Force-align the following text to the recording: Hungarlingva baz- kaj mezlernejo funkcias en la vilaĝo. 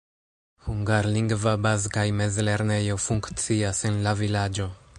Hungarlingva 0.67 1.53
baz- 1.65 1.85
kaj 1.97 2.05
mezlernejo 2.21 2.97
funkcias 3.05 3.83
en 3.91 4.01
la 4.09 4.15
vilaĝo. 4.23 4.71